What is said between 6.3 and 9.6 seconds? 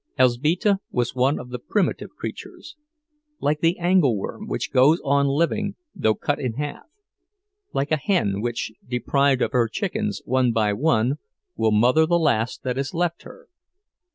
in half; like a hen, which, deprived of